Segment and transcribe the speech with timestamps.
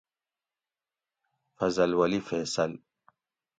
[1.57, 2.71] فضل ولی فیصل۟